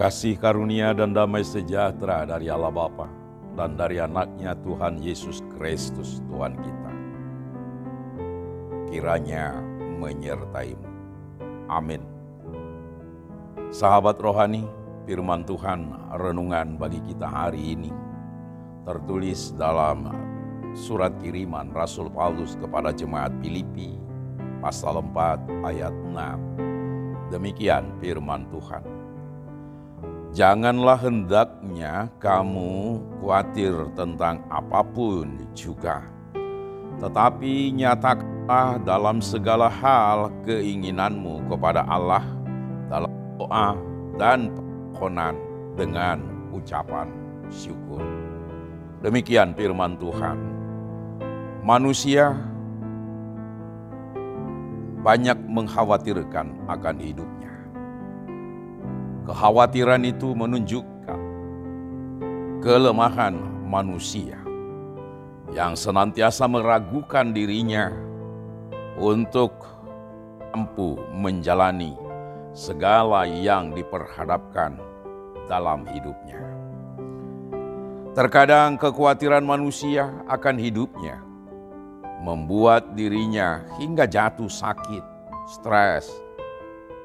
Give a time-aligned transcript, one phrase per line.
[0.00, 3.04] Kasih karunia dan damai sejahtera dari Allah Bapa
[3.52, 6.92] dan dari anaknya Tuhan Yesus Kristus Tuhan kita.
[8.88, 9.60] Kiranya
[10.00, 10.88] menyertaimu.
[11.68, 12.00] Amin.
[13.68, 14.64] Sahabat rohani,
[15.04, 17.92] firman Tuhan renungan bagi kita hari ini
[18.88, 20.08] tertulis dalam
[20.72, 24.00] surat kiriman Rasul Paulus kepada jemaat Filipi
[24.64, 27.36] pasal 4 ayat 6.
[27.36, 29.09] Demikian firman Tuhan.
[30.30, 35.26] Janganlah hendaknya kamu khawatir tentang apa pun
[35.58, 36.06] juga.
[37.02, 42.22] Tetapi nyatakanlah dalam segala hal keinginanmu kepada Allah
[42.86, 43.10] dalam
[43.42, 43.74] doa
[44.22, 45.34] dan permohonan
[45.74, 46.22] dengan
[46.54, 47.10] ucapan
[47.50, 48.04] syukur.
[49.00, 50.36] Demikian firman Tuhan.
[51.64, 52.36] Manusia
[55.00, 57.39] banyak mengkhawatirkan akan hidupnya.
[59.30, 61.20] Kekhawatiran itu menunjukkan
[62.66, 64.42] kelemahan manusia
[65.54, 67.94] yang senantiasa meragukan dirinya
[68.98, 69.54] untuk
[70.50, 71.94] mampu menjalani
[72.58, 74.74] segala yang diperhadapkan
[75.46, 76.42] dalam hidupnya.
[78.18, 81.22] Terkadang kekhawatiran manusia akan hidupnya
[82.18, 85.06] membuat dirinya hingga jatuh sakit,
[85.54, 86.10] stres,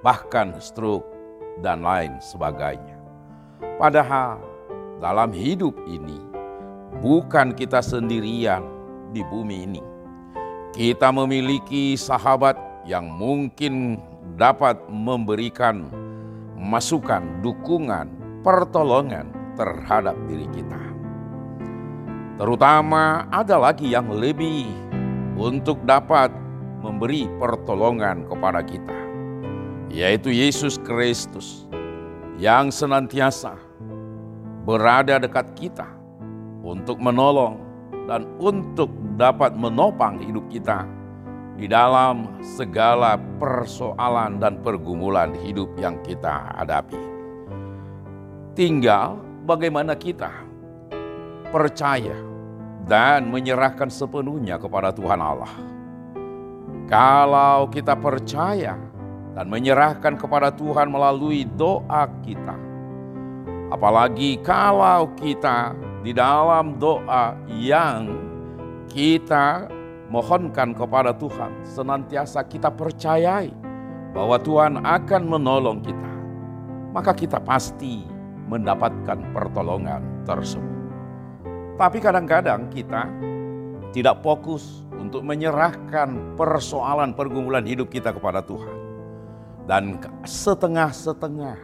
[0.00, 1.15] bahkan stroke,
[1.60, 2.96] dan lain sebagainya.
[3.80, 4.40] Padahal
[5.00, 6.20] dalam hidup ini
[7.00, 8.64] bukan kita sendirian
[9.12, 9.82] di bumi ini.
[10.76, 13.96] Kita memiliki sahabat yang mungkin
[14.36, 15.88] dapat memberikan
[16.56, 18.08] masukan, dukungan,
[18.44, 20.80] pertolongan terhadap diri kita.
[22.36, 24.68] Terutama ada lagi yang lebih
[25.40, 26.28] untuk dapat
[26.84, 28.98] memberi pertolongan kepada kita,
[29.90, 31.66] yaitu Yesus Kristus
[32.36, 33.56] yang senantiasa
[34.66, 35.86] berada dekat kita
[36.66, 37.62] untuk menolong
[38.10, 40.86] dan untuk dapat menopang hidup kita
[41.56, 47.00] di dalam segala persoalan dan pergumulan hidup yang kita hadapi.
[48.52, 49.16] Tinggal
[49.48, 50.28] bagaimana kita
[51.48, 52.16] percaya
[52.84, 55.50] dan menyerahkan sepenuhnya kepada Tuhan Allah.
[56.86, 58.78] Kalau kita percaya
[59.36, 62.56] dan menyerahkan kepada Tuhan melalui doa kita,
[63.68, 68.16] apalagi kalau kita di dalam doa yang
[68.88, 69.68] kita
[70.08, 73.52] mohonkan kepada Tuhan, senantiasa kita percayai
[74.16, 76.12] bahwa Tuhan akan menolong kita,
[76.96, 78.08] maka kita pasti
[78.48, 80.72] mendapatkan pertolongan tersebut.
[81.76, 83.04] Tapi kadang-kadang kita
[83.92, 88.85] tidak fokus untuk menyerahkan persoalan pergumulan hidup kita kepada Tuhan.
[89.66, 91.58] Dan setengah-setengah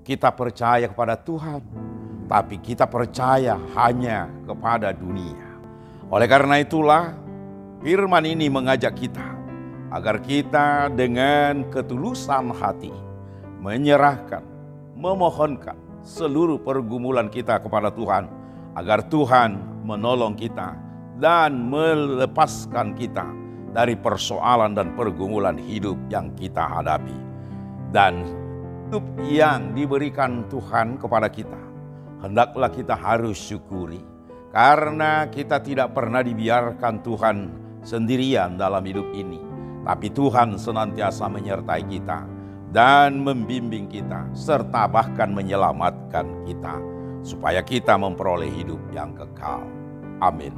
[0.00, 1.60] kita percaya kepada Tuhan,
[2.24, 5.44] tapi kita percaya hanya kepada dunia.
[6.08, 7.12] Oleh karena itulah
[7.84, 9.36] firman ini mengajak kita
[9.92, 12.94] agar kita dengan ketulusan hati
[13.60, 14.42] menyerahkan,
[14.96, 15.76] memohonkan
[16.06, 18.30] seluruh pergumulan kita kepada Tuhan
[18.78, 20.78] agar Tuhan menolong kita
[21.18, 23.26] dan melepaskan kita
[23.74, 27.25] dari persoalan dan pergumulan hidup yang kita hadapi.
[27.90, 28.26] Dan
[28.86, 31.58] hidup yang diberikan Tuhan kepada kita,
[32.22, 34.02] hendaklah kita harus syukuri.
[34.50, 37.36] Karena kita tidak pernah dibiarkan Tuhan
[37.84, 39.38] sendirian dalam hidup ini.
[39.86, 42.26] Tapi Tuhan senantiasa menyertai kita
[42.74, 46.74] dan membimbing kita serta bahkan menyelamatkan kita
[47.22, 49.62] supaya kita memperoleh hidup yang kekal.
[50.18, 50.56] Amin.